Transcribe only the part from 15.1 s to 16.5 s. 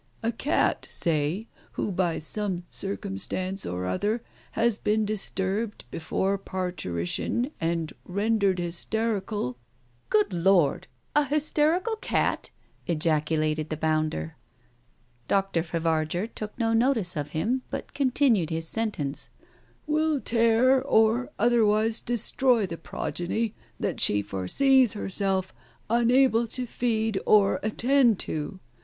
Dr. Favarger